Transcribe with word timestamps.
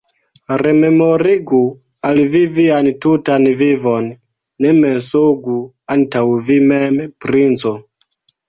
Rememorigu 0.61 1.59
al 2.09 2.21
vi 2.35 2.41
vian 2.55 2.89
tutan 3.05 3.47
vivon, 3.61 4.09
ne 4.65 4.75
mensogu 4.81 5.61
antaŭ 5.97 6.27
vi 6.49 6.61
mem, 6.73 7.03
princo! 7.27 7.77